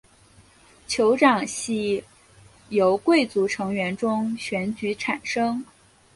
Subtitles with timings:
[0.87, 2.03] 酋长系
[2.69, 5.63] 由贵族成员中选举产生。